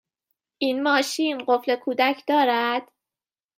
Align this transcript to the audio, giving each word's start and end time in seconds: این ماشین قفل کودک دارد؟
این 0.57 0.83
ماشین 0.83 1.43
قفل 1.47 1.75
کودک 1.75 2.23
دارد؟ 2.27 2.91